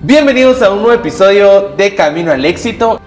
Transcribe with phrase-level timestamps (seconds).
[0.00, 3.00] Bienvenidos a un nuevo episodio de Camino al Éxito.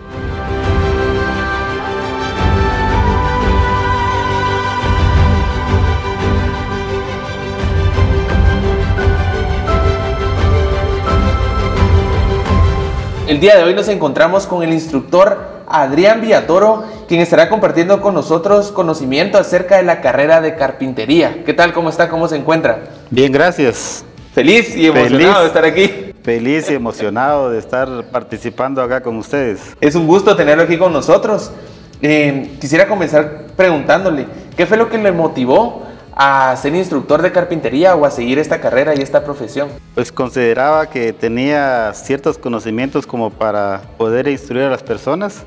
[13.26, 18.14] El día de hoy nos encontramos con el instructor Adrián Villatoro, quien estará compartiendo con
[18.14, 21.46] nosotros conocimiento acerca de la carrera de carpintería.
[21.46, 21.72] ¿Qué tal?
[21.72, 22.10] ¿Cómo está?
[22.10, 22.84] ¿Cómo se encuentra?
[23.10, 24.04] Bien, gracias.
[24.36, 25.40] Feliz y emocionado Feliz.
[25.40, 26.11] de estar aquí.
[26.24, 29.76] Feliz y emocionado de estar participando acá con ustedes.
[29.82, 31.52] Es un gusto tenerlo aquí con nosotros.
[32.02, 37.96] Eh, quisiera comenzar preguntándole, ¿qué fue lo que le motivó a ser instructor de carpintería
[37.96, 39.70] o a seguir esta carrera y esta profesión?
[39.96, 45.44] Pues consideraba que tenía ciertos conocimientos como para poder instruir a las personas.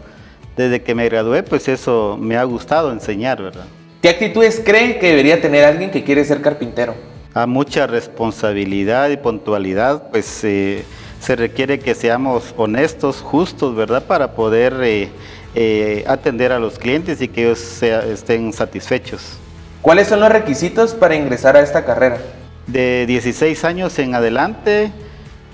[0.56, 3.66] Desde que me gradué, pues eso me ha gustado enseñar, ¿verdad?
[4.02, 6.94] ¿Qué actitudes cree que debería tener alguien que quiere ser carpintero?
[7.34, 10.84] A mucha responsabilidad y puntualidad, pues eh,
[11.20, 14.04] se requiere que seamos honestos, justos, ¿verdad?
[14.04, 15.08] Para poder eh,
[15.56, 19.36] eh, atender a los clientes y que ellos sea- estén satisfechos.
[19.82, 22.18] ¿Cuáles son los requisitos para ingresar a esta carrera?
[22.66, 24.90] de 16 años en adelante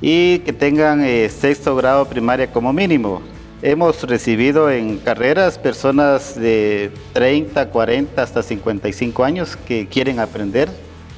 [0.00, 3.20] y que tengan sexto grado primaria como mínimo.
[3.62, 10.68] Hemos recibido en carreras personas de 30, 40 hasta 55 años que quieren aprender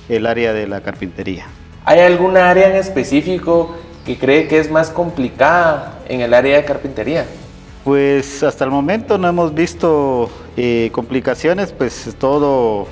[0.09, 1.47] el área de la carpintería.
[1.85, 6.65] ¿Hay alguna área en específico que cree que es más complicada en el área de
[6.65, 7.27] carpintería?
[7.85, 12.87] Pues hasta el momento no hemos visto eh, complicaciones, pues todo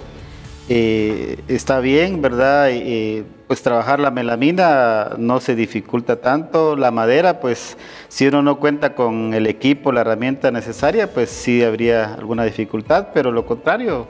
[0.68, 2.70] eh, está bien, ¿verdad?
[2.70, 7.76] Eh, pues trabajar la melamina no se dificulta tanto, la madera, pues
[8.08, 13.08] si uno no cuenta con el equipo, la herramienta necesaria, pues sí habría alguna dificultad,
[13.12, 14.06] pero lo contrario,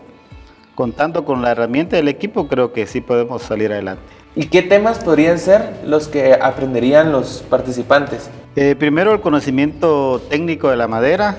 [0.80, 4.02] contando con la herramienta y el equipo, creo que sí podemos salir adelante.
[4.34, 8.30] ¿Y qué temas podrían ser los que aprenderían los participantes?
[8.56, 11.36] Eh, primero el conocimiento técnico de la madera,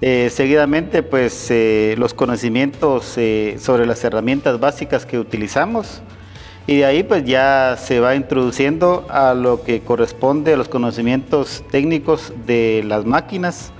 [0.00, 3.16] eh, seguidamente pues eh, los conocimientos
[3.60, 6.02] sobre las herramientas básicas que utilizamos
[6.66, 11.62] y de ahí pues ya se va introduciendo a lo que corresponde a los conocimientos
[11.70, 13.70] técnicos de las máquinas,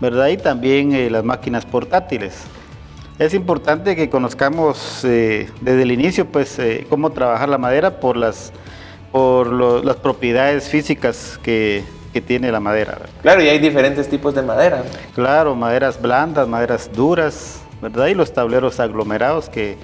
[0.00, 0.26] ¿verdad?
[0.26, 2.48] Y también las máquinas portátiles.
[3.20, 8.16] Es importante que conozcamos eh, desde el inicio pues eh, cómo trabajar la madera por
[8.16, 8.50] las,
[9.12, 12.92] por lo- las propiedades físicas que, que tiene la madera.
[12.92, 13.08] ¿verdad?
[13.20, 14.84] Claro, y hay diferentes tipos de madera.
[15.14, 18.06] Claro, maderas blandas, maderas duras, ¿verdad?
[18.06, 19.76] Y los tableros aglomerados que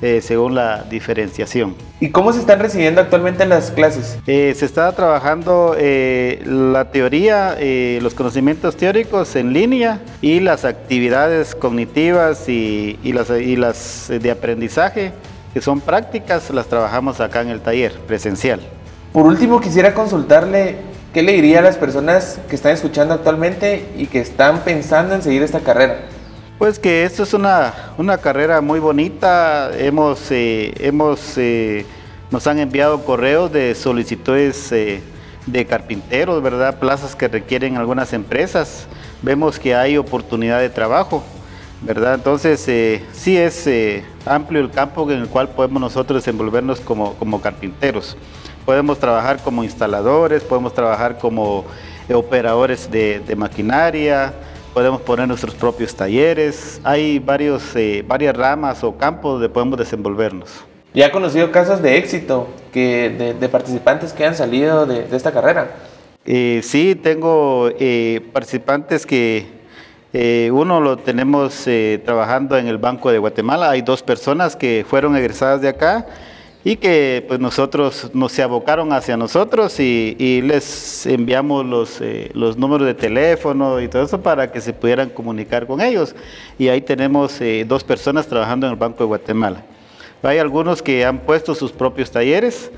[0.00, 1.74] eh, según la diferenciación.
[2.00, 4.18] ¿Y cómo se están recibiendo actualmente las clases?
[4.26, 10.64] Eh, se está trabajando eh, la teoría, eh, los conocimientos teóricos en línea y las
[10.64, 15.12] actividades cognitivas y, y las, y las de aprendizaje,
[15.52, 18.60] que son prácticas, las trabajamos acá en el taller presencial.
[19.12, 20.76] Por último, quisiera consultarle
[21.12, 25.22] qué le diría a las personas que están escuchando actualmente y que están pensando en
[25.22, 26.00] seguir esta carrera.
[26.58, 29.70] Pues que esto es una, una carrera muy bonita.
[29.78, 31.86] Hemos, eh, hemos, eh,
[32.32, 35.00] nos han enviado correos de solicitudes eh,
[35.46, 36.80] de carpinteros, ¿verdad?
[36.80, 38.88] Plazas que requieren algunas empresas.
[39.22, 41.22] Vemos que hay oportunidad de trabajo,
[41.80, 42.14] ¿verdad?
[42.14, 42.60] Entonces,
[43.12, 43.70] sí es
[44.26, 48.16] amplio el campo en el cual podemos nosotros desenvolvernos como, como carpinteros.
[48.66, 51.64] Podemos trabajar como instaladores, podemos trabajar como
[52.12, 54.34] operadores de maquinaria,
[54.78, 56.80] podemos poner nuestros propios talleres.
[56.84, 60.64] Hay varios, eh, varias ramas o campos donde podemos desenvolvernos.
[60.94, 65.32] Ya conocido casos de éxito que, de, de participantes que han salido de, de esta
[65.32, 65.72] carrera.
[66.24, 69.48] Eh, sí, tengo eh, participantes que
[70.12, 73.70] eh, uno lo tenemos eh, trabajando en el Banco de Guatemala.
[73.70, 76.06] Hay dos personas que fueron egresadas de acá
[76.68, 82.30] y que pues nosotros nos se abocaron hacia nosotros y, y les enviamos los, eh,
[82.34, 86.14] los números de teléfono y todo eso para que se pudieran comunicar con ellos.
[86.58, 89.62] Y ahí tenemos eh, dos personas trabajando en el Banco de Guatemala.
[90.22, 92.70] Hay algunos que han puesto sus propios talleres,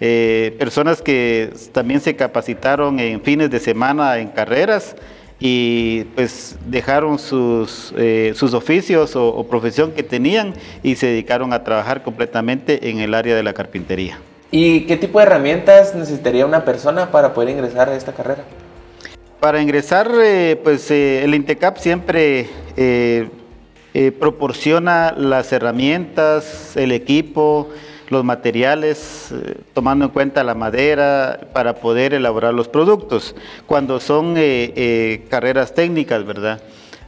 [0.00, 4.96] eh, personas que también se capacitaron en fines de semana en carreras
[5.38, 11.52] y pues dejaron sus, eh, sus oficios o, o profesión que tenían y se dedicaron
[11.52, 14.18] a trabajar completamente en el área de la carpintería.
[14.50, 18.44] ¿Y qué tipo de herramientas necesitaría una persona para poder ingresar a esta carrera?
[19.40, 22.48] Para ingresar, eh, pues eh, el INTECAP siempre
[24.18, 27.70] proporciona las herramientas, el equipo,
[28.10, 33.34] los materiales, eh, tomando en cuenta la madera para poder elaborar los productos.
[33.66, 36.60] Cuando son eh, eh, carreras técnicas, ¿verdad?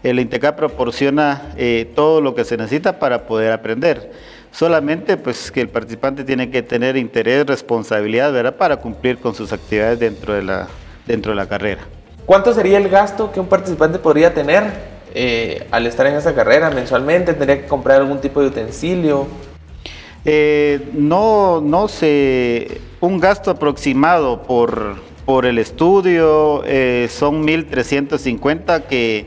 [0.02, 1.56] El INTECAP proporciona
[1.96, 4.12] todo lo que se necesita para poder aprender.
[4.52, 8.54] Solamente pues que el participante tiene que tener interés, responsabilidad, ¿verdad?
[8.54, 10.68] Para cumplir con sus actividades dentro de la,
[11.04, 11.80] dentro de la carrera.
[12.26, 14.62] ¿Cuánto sería el gasto que un participante podría tener
[15.72, 17.34] al estar en esa carrera mensualmente?
[17.34, 19.26] ¿Tendría que comprar algún tipo de utensilio?
[20.24, 29.26] Eh, no, no sé, un gasto aproximado por, por el estudio eh, son 1.350 que,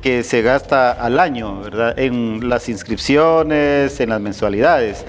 [0.00, 1.98] que se gasta al año, ¿verdad?
[1.98, 5.04] En las inscripciones, en las mensualidades.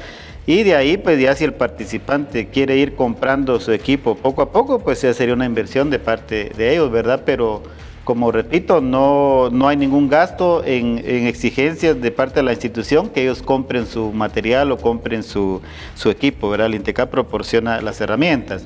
[0.48, 4.52] Y de ahí, pues ya si el participante quiere ir comprando su equipo poco a
[4.52, 7.22] poco, pues ya sería una inversión de parte de ellos, ¿verdad?
[7.24, 7.62] Pero
[8.10, 10.98] como repito, no, no hay ningún gasto en,
[11.28, 15.62] exigencias de parte de la institución que ellos compren su material o compren su,
[16.06, 16.66] equipo, ¿verdad?
[16.66, 18.66] El INTECA proporciona las herramientas.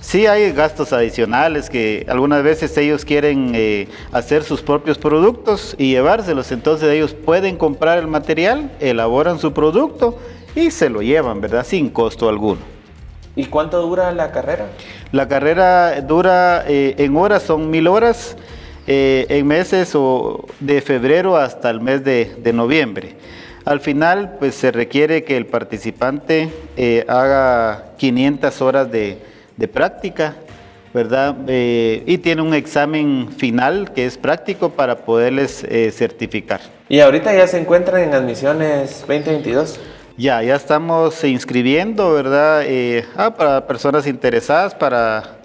[0.00, 5.90] Sí hay gastos adicionales que algunas veces ellos quieren eh, hacer sus propios productos y
[5.90, 10.16] llevárselos, entonces ellos pueden comprar el material, elaboran su producto
[10.54, 11.66] y se lo llevan, ¿verdad?
[11.66, 12.60] Sin costo alguno.
[13.34, 14.66] ¿Y cuánto dura la carrera?
[15.10, 18.36] La carrera dura eh, en horas, son mil horas
[18.90, 23.16] eh, en meses o de febrero hasta el mes de, noviembre.
[23.66, 29.18] Al final, pues se requiere que el participante eh, haga 500 horas de,
[29.70, 30.36] práctica,
[30.94, 31.36] ¿verdad?
[31.48, 36.62] Eh, y tiene un examen final que es práctico para poderles certificar.
[36.88, 39.80] ¿Y ahorita ya se encuentran en admisiones 2022?
[40.16, 42.64] Ya, ya estamos inscribiendo, ¿verdad?
[43.16, 45.37] Ah, para personas interesadas para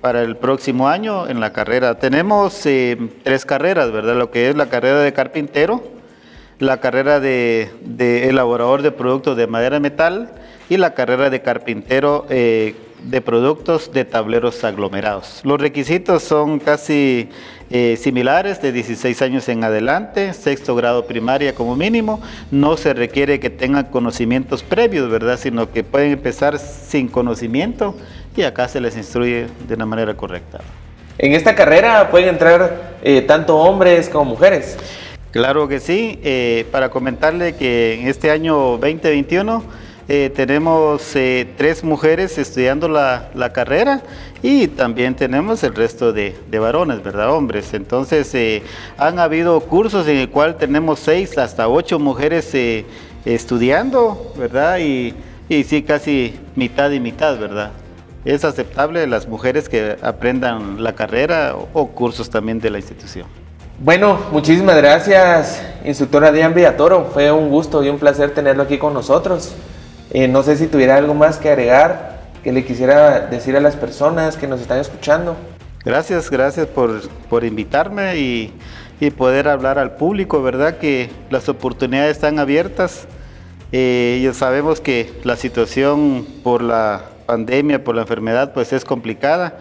[0.00, 1.98] para el próximo año en la carrera.
[1.98, 4.16] Tenemos eh, tres carreras, ¿verdad?
[4.16, 5.82] Lo que es la carrera de carpintero,
[6.58, 7.70] la carrera de,
[8.28, 10.32] elaborador de productos de madera metal
[10.68, 15.40] y la carrera de carpintero eh, de productos de tableros aglomerados.
[15.44, 17.28] Los requisitos son casi
[17.70, 22.20] eh, similares, de 16 años en adelante, sexto grado primaria como mínimo.
[22.50, 25.38] No se requiere que tengan conocimientos previos, ¿verdad?
[25.38, 27.94] Sino que pueden empezar sin conocimiento
[28.36, 30.58] y acá se les instruye de una manera correcta.
[31.18, 34.76] En esta carrera pueden entrar eh, tanto hombres como mujeres.
[35.30, 36.18] Claro que sí.
[36.24, 39.62] Eh, para comentarle que en este año 2021
[40.12, 41.02] eh, tenemos
[41.56, 44.02] tres mujeres estudiando la, carrera
[44.42, 47.30] y también tenemos el resto de, varones, ¿verdad?
[47.30, 47.72] Hombres.
[47.74, 48.62] Entonces
[48.98, 52.52] han habido cursos en el cual tenemos seis hasta ocho mujeres
[53.24, 54.78] estudiando, ¿verdad?
[54.80, 55.14] Y,
[55.48, 57.70] y sí, casi mitad y mitad, ¿verdad?
[58.24, 63.26] es aceptable las mujeres que aprendan la carrera o cursos también de la institución.
[63.78, 67.06] Bueno, muchísimas gracias, instructora Diane Villatoro.
[67.14, 69.54] Fue un gusto y un placer tenerlo aquí con nosotros.
[70.12, 73.76] Eh, no sé si tuviera algo más que agregar, que le quisiera decir a las
[73.76, 75.36] personas que nos están escuchando.
[75.84, 78.52] Gracias, gracias por, por invitarme y,
[79.00, 80.78] y, poder hablar al público, ¿verdad?
[80.78, 83.06] Que las oportunidades están abiertas.
[83.72, 89.58] Eh, sabemos que la situación por la pandemia, por la enfermedad, pues es complicada,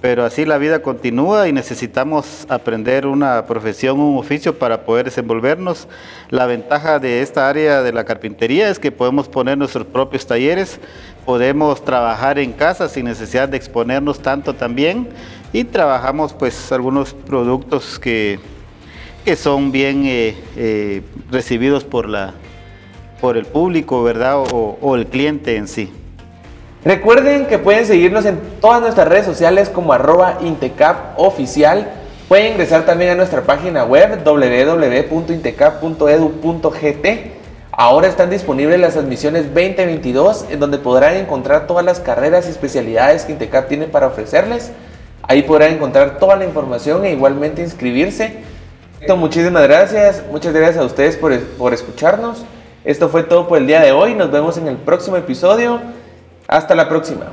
[0.00, 5.88] pero así la vida continúa y necesitamos aprender una profesión, un oficio para poder desenvolvernos.
[6.30, 10.78] La ventaja de esta área de la carpintería es que podemos poner nuestros propios talleres,
[11.26, 15.08] podemos trabajar en casa sin necesidad de exponernos tanto también
[15.52, 18.38] y trabajamos pues algunos productos que,
[19.24, 22.34] que son bien eh, eh, recibidos por, la,
[23.20, 24.36] por el público, ¿verdad?
[24.38, 25.92] o el cliente en sí.
[26.84, 31.88] Recuerden que pueden seguirnos en todas nuestras redes sociales como arroba Intecap oficial.
[32.28, 37.06] Pueden ingresar también a nuestra página web www.intecap.edu.gt.
[37.72, 43.24] Ahora están disponibles las admisiones 2022 en donde podrán encontrar todas las carreras y especialidades
[43.24, 44.70] que Intecap tiene para ofrecerles.
[45.22, 48.44] Ahí podrán encontrar toda la información e igualmente inscribirse.
[49.16, 52.44] Muchísimas gracias, muchas gracias a ustedes por, por escucharnos.
[52.84, 55.80] Esto fue todo por el día de hoy, nos vemos en el próximo episodio.
[56.48, 57.26] Hasta la próxima.